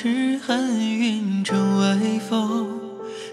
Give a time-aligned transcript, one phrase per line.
[0.00, 2.68] 痴寒云成微风，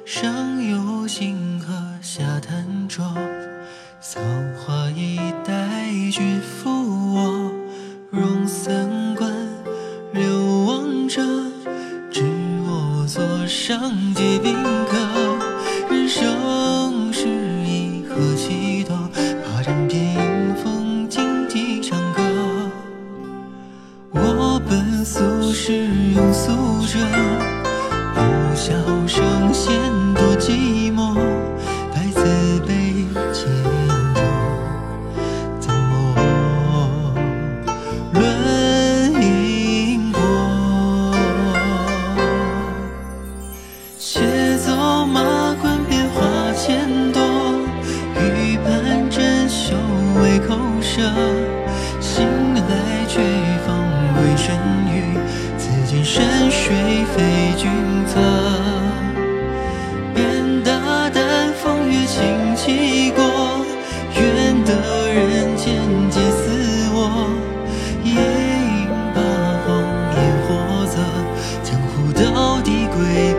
[0.04, 3.06] 上有星河下探桌，
[4.02, 4.20] 草
[4.58, 5.54] 花衣带
[6.12, 7.52] 俱覆我，
[8.10, 9.32] 容三观
[10.12, 11.22] 流亡者，
[12.10, 12.24] 知
[12.64, 14.56] 我坐上皆宾
[14.88, 14.98] 客。
[15.92, 17.28] 人生失
[17.64, 18.98] 意何其多，
[19.46, 22.24] 把枕边迎风惊起长歌。
[24.14, 26.05] 我本俗世。
[26.36, 27.00] 庸俗者，
[28.14, 28.20] 不
[28.56, 28.74] 笑
[29.08, 29.74] 声嫌
[30.14, 31.16] 多寂寞，
[31.94, 34.20] 待自悲牵着，
[35.62, 37.14] 怎么
[38.12, 40.20] 论因果？
[43.98, 46.22] 且走马观变化
[46.54, 47.22] 千多，
[48.20, 49.74] 欲攀针修
[50.22, 51.02] 为口舌，
[56.16, 56.74] 山水
[57.14, 57.70] 非君
[58.08, 58.22] 侧。
[60.14, 63.22] 便大胆风月轻骑过，
[64.16, 64.72] 愿得
[65.12, 65.76] 人间
[66.10, 67.28] 皆似我。
[68.06, 69.20] 夜饮八
[69.66, 69.68] 荒
[70.16, 70.18] 烟
[70.48, 70.96] 火色，
[71.66, 73.35] 江湖到底归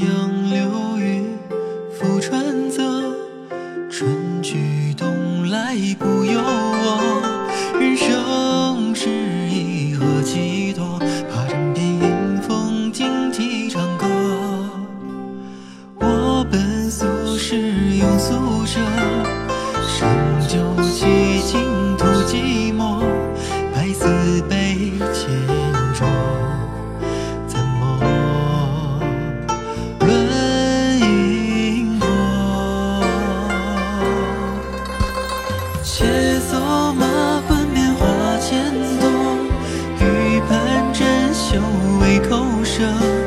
[0.00, 1.24] 杨柳雨，
[1.92, 2.82] 浮川泽，
[3.90, 7.20] 春去冬来不由我。
[7.78, 10.98] 人生是一何其多，
[11.30, 14.06] 怕枕边迎风静啼长歌。
[15.98, 17.04] 我本俗
[17.36, 18.80] 世庸俗者，
[19.86, 20.08] 生
[20.48, 21.60] 就其净
[21.98, 23.02] 土寂寞，
[23.74, 24.59] 百思悲
[36.00, 36.58] 且走
[36.94, 38.06] 马观遍花
[38.38, 39.36] 千多，
[40.00, 41.60] 欲攀针修
[42.00, 43.19] 为口舌。